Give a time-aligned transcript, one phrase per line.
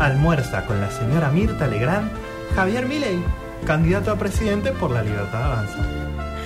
[0.00, 2.10] almuerza con la señora Mirta Legrand
[2.54, 3.22] Javier Milei,
[3.66, 5.86] candidato a presidente por la Libertad Avanza.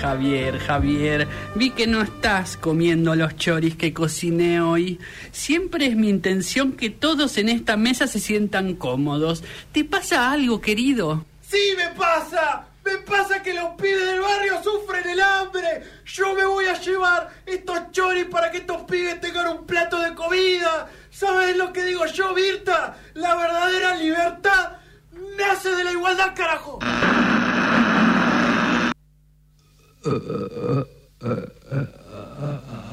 [0.01, 4.98] Javier, Javier, vi que no estás comiendo los choris que cociné hoy.
[5.32, 9.45] Siempre es mi intención que todos en esta mesa se sientan cómodos.
[9.73, 11.25] ¿Te pasa algo, querido?
[11.41, 12.67] ¡Sí me pasa!
[12.85, 15.85] Me pasa que los pibes del barrio sufren el hambre.
[16.05, 20.15] Yo me voy a llevar estos choris para que estos pibes tengan un plato de
[20.15, 20.91] comida.
[21.15, 22.97] ¿Sabes lo que digo yo, Virta?
[23.15, 24.79] La verdadera libertad
[25.39, 26.80] nace de la igualdad, carajo.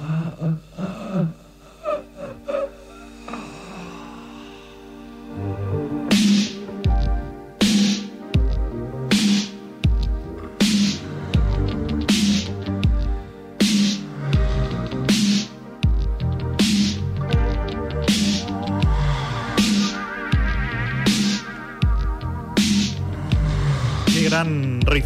[24.32, 25.06] gran riff.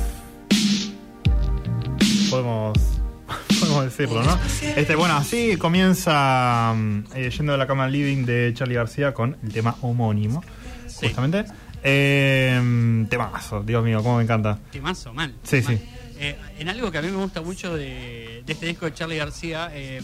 [2.29, 2.77] Podemos,
[3.59, 4.37] podemos decirlo, ¿no?
[4.61, 9.15] Este, bueno, así comienza mm, eh, Yendo de la cama al living de Charlie García
[9.15, 10.43] con el tema homónimo,
[10.99, 11.45] justamente.
[11.83, 14.59] Eh, temazo, Dios mío, cómo me encanta.
[14.71, 15.33] Temazo, mal.
[15.43, 15.75] Sí, mal.
[15.77, 15.85] sí.
[16.19, 19.17] Eh, en algo que a mí me gusta mucho de, de este disco de Charlie
[19.17, 20.01] García, eh,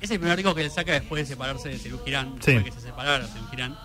[0.00, 2.52] es el primer disco que él saca después de separarse de Cerú Girán, Sí.
[2.52, 3.76] después de que se separara Cerú Girán.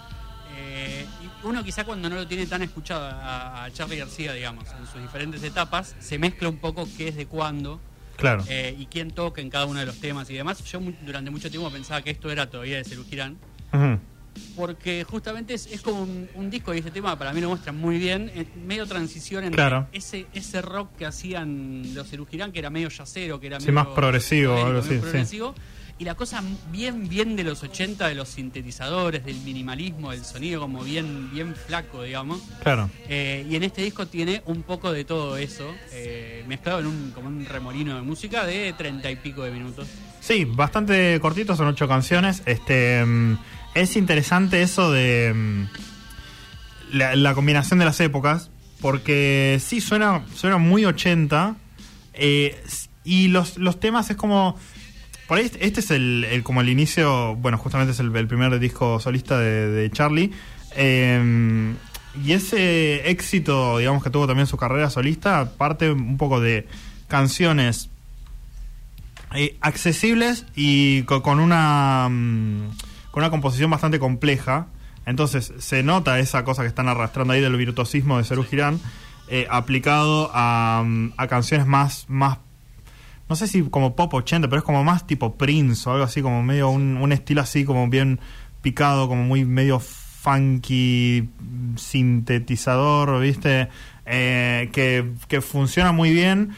[0.58, 4.66] Eh, y uno quizá cuando no lo tiene tan escuchado a, a Charlie García, digamos,
[4.80, 7.80] en sus diferentes etapas, se mezcla un poco qué es de cuándo
[8.16, 8.45] Claro.
[8.47, 10.64] eh, y quién toca en cada uno de los temas y demás.
[10.64, 13.38] Yo durante mucho tiempo pensaba que esto era todavía de Girán,
[13.73, 14.00] Ujú.
[14.56, 17.73] porque justamente es, es como un, un disco y ese tema para mí lo muestra
[17.73, 19.88] muy bien, en medio transición entre Claro.
[19.92, 23.73] ese, ese rock que hacían los Girán, que era medio yacero, que era Sí, medio
[23.84, 25.28] más progresivo, algo así, sí.
[25.97, 30.59] Y la cosa bien, bien de los 80, de los sintetizadores, del minimalismo, del sonido
[30.59, 32.41] como bien, bien flaco, digamos.
[32.61, 32.89] Claro.
[33.07, 37.11] Eh, y en este disco tiene un poco de todo eso, eh, mezclado en un,
[37.11, 39.88] como un remolino de música de treinta y pico de minutos.
[40.19, 42.44] Sí, bastante cortito, son ocho canciones.
[42.45, 43.38] Este mm,
[43.73, 45.67] es interesante eso de mm,
[46.91, 48.50] la, la combinación de las épocas,
[48.81, 51.55] porque sí suena, suena muy 80
[52.16, 52.61] eh,
[53.03, 54.57] y los, los temas es como
[55.28, 58.58] por ahí este es el, el- como el inicio, bueno, justamente es el, el primer
[58.59, 60.31] disco solista de, de Charlie.
[60.75, 61.74] eh,
[62.24, 66.66] y ese éxito, digamos, que tuvo también su carrera solista, parte un poco de
[67.09, 67.90] canciones
[69.35, 72.69] eh, accesibles y co- con una mm,
[73.12, 74.68] con una composición bastante compleja.
[75.06, 78.80] Entonces se nota esa cosa que están arrastrando ahí del virtuosismo de Serú Girán
[79.28, 82.38] eh, aplicado a, mm, a canciones más más
[83.30, 86.22] no sé si como pop 80, pero es como más tipo Prince o algo así,
[86.22, 88.19] como medio un, un estilo así como bien
[88.62, 91.30] picado, como muy medio funky,
[92.09, 93.69] sintetizador, ¿viste?
[94.06, 96.52] Eh, que, que funciona muy bien.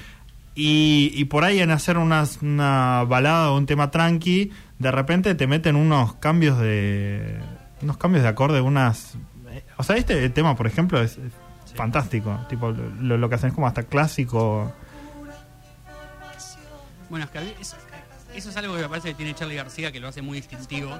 [0.55, 5.35] Y, y por ahí en hacer unas- una balada o un tema tranqui, de repente
[5.35, 7.37] te meten unos cambios de.
[7.81, 9.15] unos cambios de acorde, unas.
[9.51, 12.39] eh, O sea, este tema, por ejemplo, es, es fantástico.
[12.49, 14.73] Tipo, lo, lo que hacen es como hasta clásico.
[17.09, 17.75] Bueno, es que a mí es-
[18.35, 20.91] eso es algo que me parece que tiene Charlie García que lo hace muy distintivo,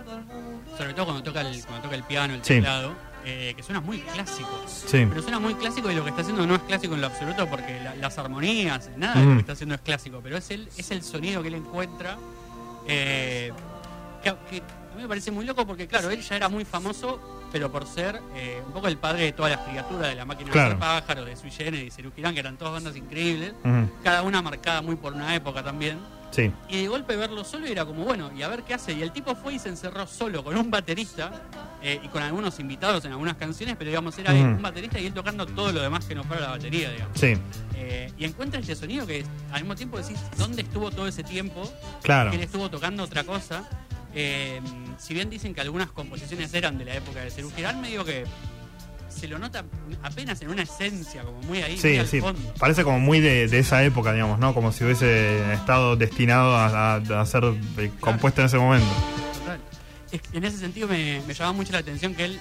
[0.77, 2.55] sobre todo cuando toca el, cuando toca el piano, el Sí.
[2.55, 2.93] teclado,
[3.25, 4.49] eh, que suena muy clásico.
[4.67, 5.05] Sí.
[5.09, 7.45] Pero suena muy clásico y lo que está haciendo no es clásico en lo absoluto
[7.47, 9.35] porque la- las armonías, nada de lo Ujú.
[9.35, 12.17] que está haciendo es clásico, pero es el, es el sonido que él encuentra.
[12.89, 13.51] eh,
[14.23, 17.19] que, que a mí me parece muy loco porque, claro, él ya era muy famoso,
[17.51, 20.51] pero por ser eh, un poco el padre de todas las criaturas de la máquina
[20.51, 20.69] Claro.
[20.69, 21.51] de hacer pájaros, de Sui
[21.91, 23.53] Cerú Girán, que eran todas bandas increíbles,
[24.03, 25.97] cada una marcada muy por una época también.
[26.29, 26.51] Sí.
[26.67, 28.91] Y de golpe verlo solo y era como, bueno, y a ver qué hace.
[28.91, 31.31] Y el tipo fue y se encerró solo con un baterista
[31.81, 35.13] eh, y con algunos invitados en algunas canciones, pero digamos, era un baterista y él
[35.13, 37.17] tocando todo lo demás que no fuera la batería, digamos.
[37.17, 37.33] Sí.
[37.75, 41.71] Eh, y encuentra este sonido que al mismo tiempo decís, ¿dónde estuvo todo ese tiempo?
[42.03, 42.29] Claro.
[42.31, 43.63] Que él estuvo tocando otra cosa.
[44.15, 44.59] Eh,
[44.97, 48.23] si bien dicen que algunas composiciones eran de la época de Cerú Girán, medio que
[49.09, 49.63] se lo nota
[50.03, 52.19] apenas en una esencia, como muy ahí, muy Sí, al sí.
[52.19, 52.53] fondo.
[52.59, 54.53] Parece como muy de, de esa época, digamos, ¿no?
[54.53, 57.43] Como si hubiese estado destinado a, a- a ser
[57.77, 58.87] eh, compuesto en ese momento.
[59.39, 59.59] Total.
[60.11, 62.39] Es que en ese sentido me, me llama mucho la atención que él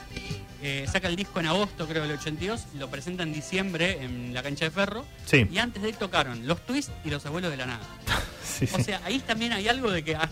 [0.62, 4.42] eh, saca el disco en agosto, creo, del 82, lo presenta en diciembre en la
[4.42, 5.04] cancha de ferro.
[5.24, 5.46] Sí.
[5.50, 7.84] Y antes de él tocaron Los Twists y Los Abuelos de la Nada.
[8.44, 10.30] Sí, O sea, ahí también hay algo de que, ah,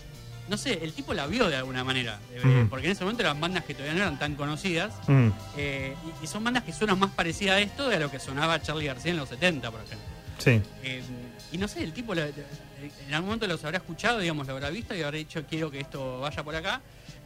[0.49, 2.19] no sé, el tipo la vio de alguna manera.
[2.33, 2.67] eh.
[2.69, 4.93] Porque en ese momento eran bandas que todavía no eran tan conocidas.
[5.07, 5.29] Mm.
[5.57, 8.19] eh, y, y son bandas que suenan más parecidas a esto de a lo que
[8.21, 10.07] sonaba Charlie García en los 70, por ejemplo.
[10.39, 10.61] Sí.
[10.83, 11.03] Eh,
[11.53, 14.69] y no sé, el tipo la- en algún momento los habrá escuchado, digamos, lo habrá
[14.71, 16.81] visto y habrá dicho quiero que esto vaya por acá.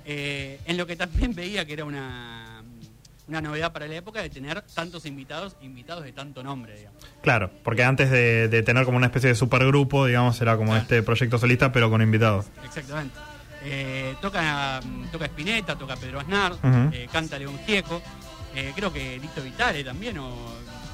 [0.04, 2.57] Eh, en lo que también veía que era una
[3.28, 7.02] una novedad para la época de tener tantos invitados, invitados de tanto nombre, digamos.
[7.22, 10.82] Claro, porque antes de, de tener como una especie de supergrupo, digamos, era como Claro.
[10.82, 12.46] este proyecto solista, pero con invitados.
[12.64, 13.14] Exactamente.
[13.64, 14.80] Eh, toca,
[15.12, 16.54] toca Spinetta, toca Pedro Aznar,
[16.92, 18.00] eh, canta León Gieco,
[18.54, 20.32] eh, creo que Nito Vitale también, o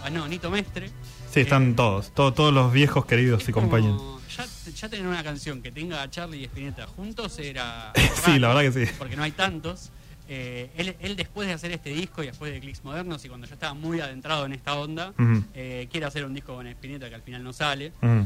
[0.02, 0.90] ah, no, Nito Mestre.
[1.30, 4.02] Sí, están todos, to- todos los viejos queridos y compañeros.
[4.36, 7.92] Ya, ya tener una canción que tenga a Charlie y Spinetta juntos era.
[8.24, 8.92] Sí, la verdad que sí.
[8.98, 9.90] Porque no hay tantos.
[10.28, 13.46] Eh, él, él después de hacer este disco y después de Clicks Modernos y cuando
[13.46, 15.12] ya estaba muy adentrado en esta onda,
[15.54, 17.92] eh, quiere hacer un disco con Spinetta que al final no sale.
[18.02, 18.24] Eh,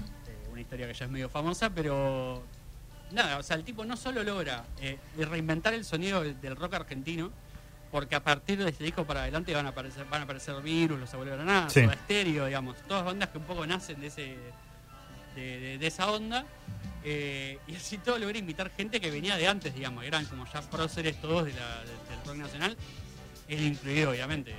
[0.51, 2.43] una historia que ya es medio famosa, pero
[3.13, 7.31] nada, o sea, el tipo no solo logra eh, reinventar el sonido del, rock argentino,
[7.91, 11.01] porque a partir de este disco para adelante van a aparecer, van a aparecer Virus,
[11.01, 11.83] Los Abuelos Granadas, Sí.
[11.83, 14.37] Soda Stereo, digamos, todas bandas que un poco nacen de ese
[15.39, 16.45] de, de- de esa onda.
[17.05, 20.61] eh, y así todo logra invitar gente que venía de antes, digamos, eran como ya
[20.63, 22.77] próceres todos de la- de- del rock nacional,
[23.49, 24.53] él incluido, obviamente,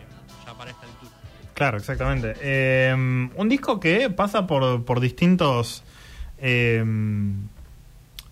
[0.45, 1.11] ya para esta altura.
[1.53, 2.33] Claro, exactamente.
[2.41, 5.83] Eh, un disco que pasa por, por distintos.
[6.37, 6.83] eh,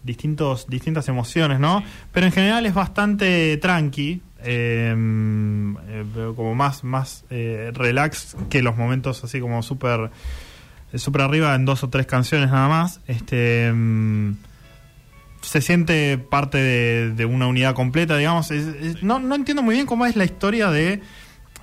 [0.04, 1.84] distintos distintas emociones, ¿no?
[2.14, 4.22] Pero en general es bastante tranqui.
[4.44, 10.12] eh, eh, como más más eh, relax que los momentos así como súper
[10.96, 13.02] súper arriba en dos o tres canciones nada más.
[13.08, 14.34] Este mm,
[15.42, 18.50] se siente parte de, una unidad completa digamos.
[19.02, 21.02] No, no entiendo muy bien cómo es la historia de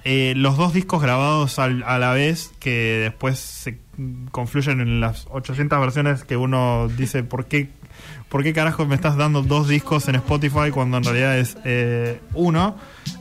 [0.05, 3.79] eh, los dos discos grabados a la vez que después se
[4.31, 7.71] confluyen en las 800 versiones que uno dice por qué
[8.29, 12.21] por qué carajo me estás dando dos discos en Spotify cuando en realidad es eh,
[12.35, 12.77] uno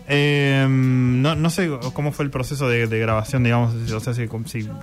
[0.07, 4.27] Eh, no, no sé cómo fue el proceso de, grabación digamos o sea si,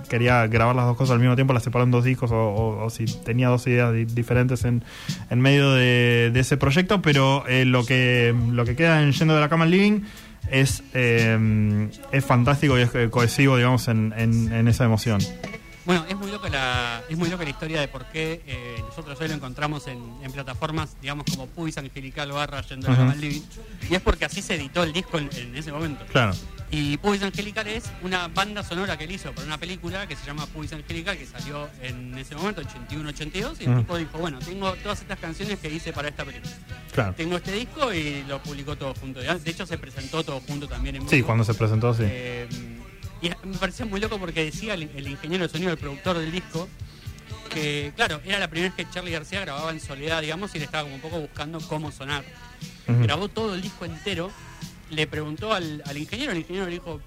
[0.09, 3.05] quería grabar las dos cosas al mismo tiempo las separó en dos discos o, si
[3.05, 4.83] tenía dos ideas di- diferentes en,
[5.29, 9.41] en medio de, ese proyecto pero eh, lo que lo que queda en Yendo de
[9.41, 10.01] la Cama al Living
[10.49, 15.19] es, eh, es fantástico y es eh, cohesivo, digamos, en- en esa emoción.
[15.91, 19.19] Bueno, es muy loca la, es muy loca la historia de por qué eh, nosotros
[19.19, 23.41] hoy lo encontramos en, en plataformas, digamos, como Puis Angelical barra Yendo a la Living.
[23.89, 26.05] Y es porque así se editó el disco en, en ese momento.
[26.05, 26.31] Claro.
[26.71, 30.25] Y Puis Angelical es una banda sonora que él hizo para una película que se
[30.25, 33.79] llama Puis Angelical, que salió en ese momento, 81-82, y el Ujú.
[33.81, 36.53] tipo dijo, bueno, tengo todas estas canciones que hice para esta película.
[36.93, 37.13] Claro.
[37.17, 39.19] Tengo este disco y lo publicó todo junto.
[39.19, 42.03] De hecho, se presentó todo junto también en Sí, cuando se presentó, sí.
[42.05, 42.47] Eh,
[43.21, 46.31] y me parecía muy loco porque decía el, el ingeniero de sonido, el productor del
[46.31, 46.67] disco,
[47.49, 50.65] que claro, era la primera vez que Charlie García grababa en soledad, digamos, y le
[50.65, 52.23] estaba como un poco buscando cómo sonar.
[52.87, 54.31] Grabó todo el disco entero,
[54.89, 56.99] le preguntó al, al ingeniero, el ingeniero le dijo,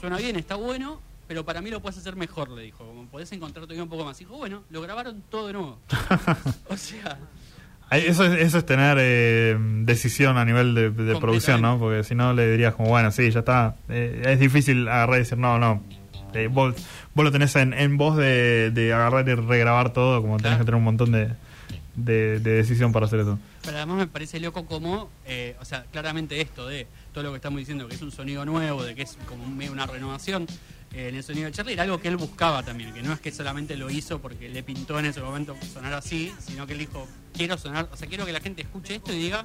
[0.00, 3.32] suena bien, está bueno, pero para mí lo puedes hacer mejor, le dijo, como podés
[3.32, 4.18] encontrar todavía un poco más.
[4.18, 5.78] Dijo, bueno, lo grabaron todo de nuevo.
[6.68, 7.18] o sea,
[7.90, 11.78] Eso es, eso es tener eh, decisión a nivel de, de producción, ¿no?
[11.78, 13.76] Porque si no le dirías como, bueno, sí, ya está.
[13.88, 15.82] Eh, es difícil agarrar y decir, no, no.
[16.34, 16.74] Eh, vos,
[17.14, 20.58] vos lo tenés en, en voz de, de agarrar y regrabar todo, como tenés Claro.
[20.58, 21.30] que tener un montón de,
[21.94, 23.38] de, de decisión para hacer eso.
[23.64, 27.36] Pero además me parece loco como, eh, o sea, claramente esto de todo lo que
[27.36, 30.46] estamos diciendo, que es un sonido nuevo, de que es como una renovación
[30.96, 33.30] en el sonido de Charlie, era algo que él buscaba también, que no es que
[33.30, 37.06] solamente lo hizo porque le pintó en ese momento sonar así, sino que él dijo,
[37.34, 39.44] quiero sonar, o sea, quiero que la gente escuche esto y diga,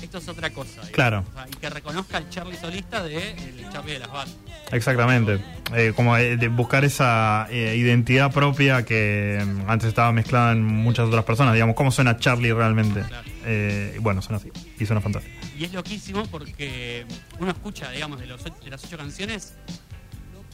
[0.00, 0.70] esto es otra cosa.
[0.70, 0.90] digamos.
[0.90, 1.24] Claro.
[1.28, 4.36] O sea, y que reconozca al Charlie solista de el Charlie de las bandas.
[4.70, 5.40] Exactamente.
[5.74, 10.64] Eh, como eh, de buscar esa eh, identidad propia que mm, antes estaba mezclada en
[10.64, 11.54] muchas otras personas.
[11.54, 13.02] Digamos, cómo suena Charlie realmente.
[13.02, 13.28] Claro.
[13.44, 14.50] Eh, y bueno, suena así.
[14.78, 15.36] Y suena fantástico.
[15.58, 17.04] Y es loquísimo porque
[17.38, 19.54] uno escucha, digamos, de, los, de las ocho canciones,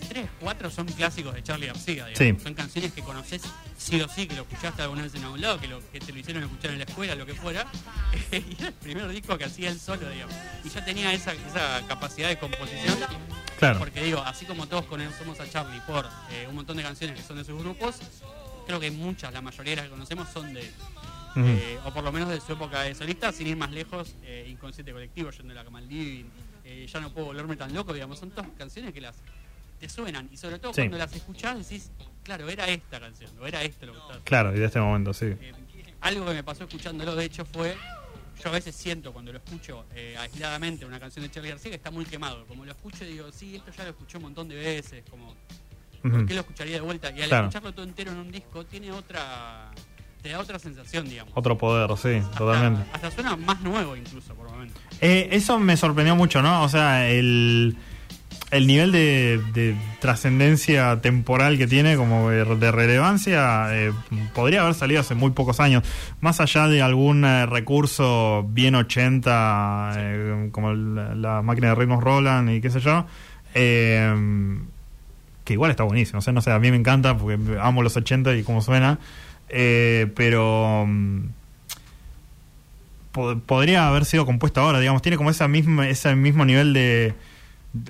[0.00, 2.06] tres, cuatro son clásicos de Charlie García.
[2.06, 2.18] digamos.
[2.18, 2.44] Sí.
[2.44, 3.42] Son canciones que conoces
[3.76, 6.12] sí o sí, que lo escuchaste alguna vez en algún lado, que, lo, que te
[6.12, 7.66] lo hicieron escuchar en la escuela, lo que fuera.
[8.32, 10.34] y era el primer disco que hacía él solo, digamos.
[10.64, 12.98] Y ya tenía esa, esa capacidad de composición.
[13.58, 13.78] Claro.
[13.78, 17.22] Porque digo, así como todos conocemos a Charlie por eh, un montón de canciones que
[17.22, 17.96] son de sus grupos,
[18.66, 20.72] creo que muchas, la mayoría de las que conocemos son de él.
[21.36, 24.46] Eh, o por lo menos de su época de solista, sin ir más lejos, eh,
[24.48, 26.24] Inconsciente Colectivo, Yendo de la Cama al Living,
[26.92, 29.14] Ya no puedo volverme tan loco, digamos, son todas canciones que las
[29.78, 30.82] te suenan, y sobre todo Sí.
[30.82, 31.90] cuando las escuchás decís,
[32.22, 35.12] claro, era esta canción, o era esto lo que estaba Claro, y de este momento,
[35.14, 35.26] sí.
[35.26, 35.52] eh,
[36.00, 37.76] algo que me pasó escuchándolo, de hecho, fue.
[38.42, 41.76] Yo a veces siento cuando lo escucho eh, aisladamente una canción de Charlie García que
[41.76, 42.46] está muy quemado.
[42.46, 45.02] Como lo escucho digo, sí, esto ya lo escuché un montón de veces.
[45.10, 45.34] Como,
[46.02, 47.10] ¿por qué lo escucharía de vuelta?
[47.10, 47.46] Y al Claro.
[47.48, 49.70] escucharlo todo entero en un disco, tiene otra.
[50.22, 51.32] te da otra sensación, digamos.
[51.36, 52.88] Otro poder, sí, Hasta- totalmente.
[52.92, 54.80] Hasta suena más nuevo incluso por momentos.
[55.00, 56.62] Eh, eso me sorprendió mucho, ¿no?
[56.64, 57.76] O sea, el,
[58.50, 63.92] el nivel de, de trascendencia temporal que tiene, como de, de relevancia, eh,
[64.34, 65.82] podría haber salido hace muy pocos años.
[66.20, 72.02] Más allá de algún eh, recurso bien 80, eh, como el- la máquina de ritmos
[72.02, 73.04] Roland y qué sé yo.
[73.54, 74.14] Eh,
[75.44, 76.18] que igual está buenísimo.
[76.18, 78.98] O sea, no sé, a mí me encanta porque amo los 80 y cómo suena.
[79.50, 81.20] Eh, pero mm,
[83.12, 85.02] po- podría haber sido compuesto ahora, digamos.
[85.02, 87.14] Tiene como esa misma, ese mismo nivel de-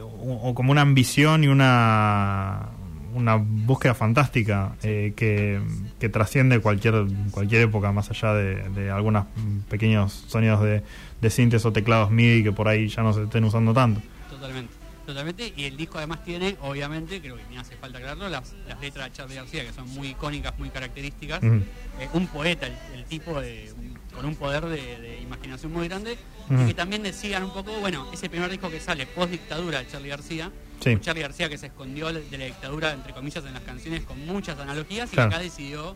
[0.03, 2.69] o, como una ambición y una
[3.15, 5.61] una búsqueda fantástica eh, que,
[5.99, 9.25] que trasciende cualquier cualquier época más allá de, de algunos
[9.71, 10.83] pequeños sonidos de,
[11.21, 14.03] de sintes o teclados MIDI que por ahí ya no se estén usando tanto.
[14.31, 14.73] Totalmente.
[15.07, 15.55] Totalmente.
[15.57, 19.07] Y el disco además tiene, obviamente, creo que ni hace falta aclararlo, las, las letras
[19.07, 21.43] de Charlie García, que son muy icónicas, muy características.
[21.43, 21.55] Ujú.
[21.99, 25.87] Eh, un poeta, el, el tipo de- un- con un poder de, de imaginación muy
[25.89, 26.19] grande.
[26.51, 29.87] Y que también decían un poco, bueno, ese primer disco que sale post dictadura de
[29.87, 30.51] Charlie García.
[30.81, 30.97] Sí.
[31.01, 34.59] Charlie García que se escondió de la dictadura, entre comillas, en las canciones con muchas
[34.59, 35.09] analogías.
[35.13, 35.31] Y Claro.
[35.31, 35.95] que acá decidió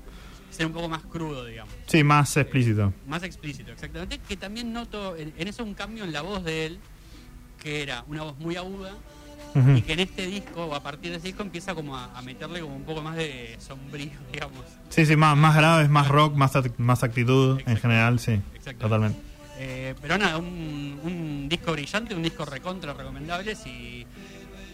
[0.50, 1.74] ser un poco más crudo, digamos.
[1.86, 2.92] Sí, más explícito.
[3.08, 4.18] Más explícito, exactamente.
[4.28, 6.78] Que también noto en, en eso un cambio en la voz de él,
[7.60, 8.94] que era una voz muy aguda,
[9.76, 12.22] Y que en este disco, o a partir de ese disco, empieza como a, a
[12.22, 14.64] meterle como un poco más de sombrío, digamos.
[14.88, 17.80] Sí, sí, más, más graves, más rock, más, act- más actitud en Exacto.
[17.82, 18.32] general, sí.
[18.54, 18.78] Exactamente.
[18.82, 19.20] Totalmente.
[19.58, 23.54] Eh, pero nada, un, un disco brillante, un disco recontra recomendable.
[23.54, 24.06] Si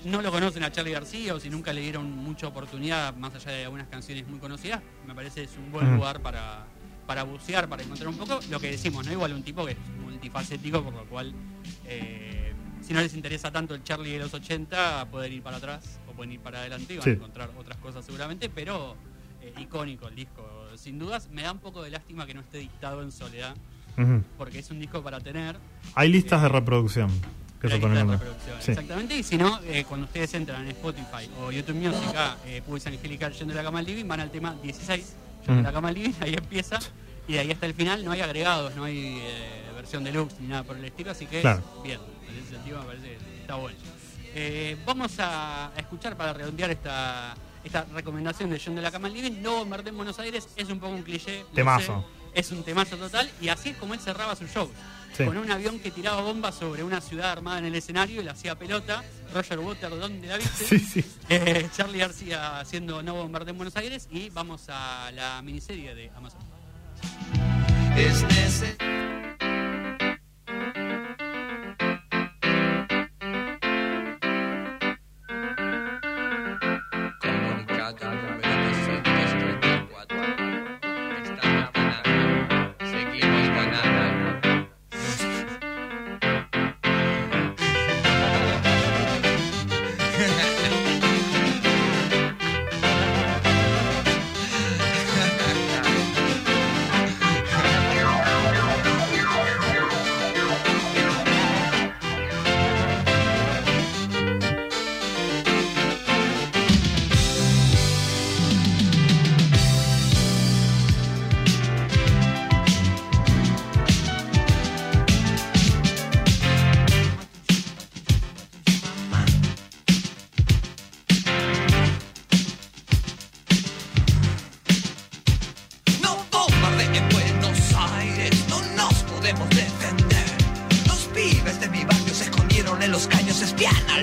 [0.05, 3.51] no lo conocen a Charlie García o si nunca le dieron mucha oportunidad, más allá
[3.51, 6.65] de algunas canciones muy conocidas, me parece es un buen lugar para,
[7.07, 9.13] para bucear, para encontrar un poco lo que decimos, ¿no?
[9.13, 11.35] Igual un tipo que es multifacético, por lo cual,
[11.85, 12.38] eh,
[12.89, 16.13] si no les interesa tanto el Charlie de los 80, pueden ir para atrás o
[16.13, 17.11] pueden ir para adelante y van Sí.
[17.11, 18.97] a encontrar otras cosas seguramente, pero
[19.43, 20.43] eh, icónico el disco,
[20.77, 21.29] sin dudas.
[21.31, 23.55] Me da un poco de lástima que no esté dictado en soledad
[24.39, 25.57] porque es un disco para tener.
[25.95, 27.11] Hay listas de reproducción.
[27.61, 28.71] Que lista también de reproducción, Sí.
[28.71, 32.63] Exactamente, y si no, eh, cuando ustedes entran en Spotify o YouTube Music a eh,
[32.65, 35.73] Pulse Angelical Yendo de la Cama al Living, van al tema 16, Yendo de la
[35.73, 36.79] Cama al Living, ahí empieza,
[37.27, 40.49] y de ahí hasta el final no hay agregados, no hay eh, versión deluxe ni
[40.49, 41.63] nada por el estilo, así que Claro.
[41.83, 43.79] bien, en ese sentido me parece que está bueno.
[44.35, 49.57] Eh, vamos a escuchar para redondear esta, esta recomendación de John de la Cama No
[49.57, 52.05] Bombardé en Buenos Aires, es un poco un cliché, Temazo.
[52.35, 54.69] sé, es un temazo total, y así es como él cerraba sus shows
[55.17, 55.25] Sí.
[55.25, 58.33] con un avión que tiraba bombas sobre una ciudad armada en el escenario y la
[58.33, 59.03] hacía pelota.
[59.33, 60.67] Roger Water, ¿dónde la viste?
[60.67, 61.05] Sí, sí.
[61.31, 66.11] Eh, Charlie García haciendo No Bombardé en Buenos Aires y vamos a la miniserie de
[66.15, 66.41] Amazon.
[67.97, 68.23] Es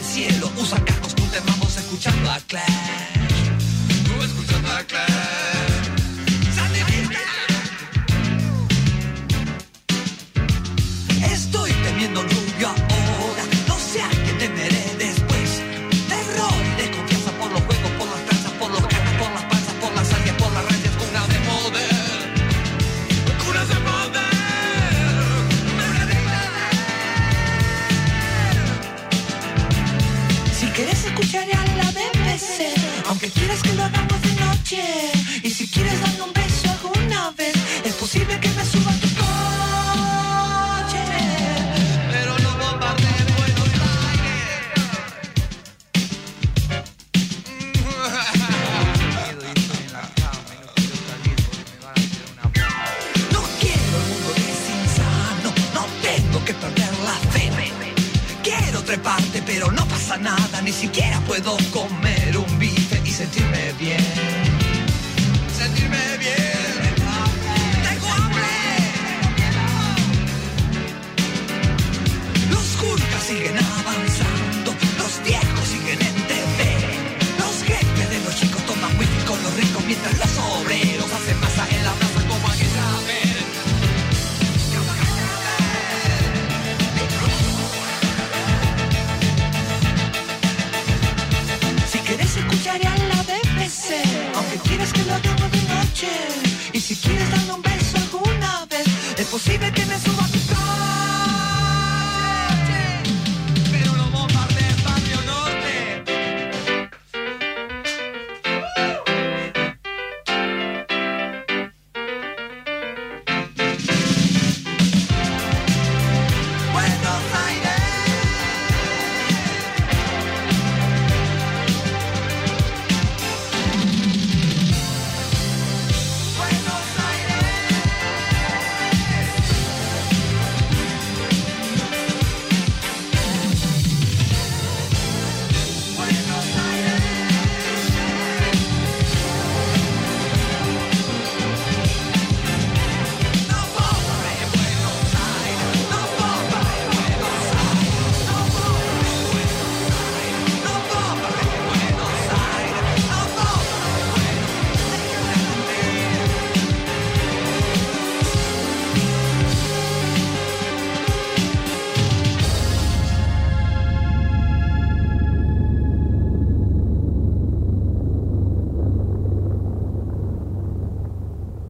[0.05, 2.74] cielo, usan cascos, te vamos escuchando a Claire.
[60.65, 64.03] ni siquiera puedo comer un bife y sentirme bien.
[65.55, 66.91] Sentirme bien.
[67.87, 68.47] Tengo hambre.
[72.49, 76.59] Los curcas siguen avanzando, los viejos siguen en TV.
[77.37, 81.67] Los jefes de los chicos toman whisky con los ricos mientras los obreros hacen masa
[81.69, 82.04] en la